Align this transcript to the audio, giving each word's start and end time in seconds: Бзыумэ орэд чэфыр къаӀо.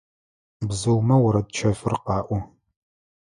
Бзыумэ 0.67 1.15
орэд 1.27 1.47
чэфыр 1.55 1.93
къаӀо. 2.05 2.37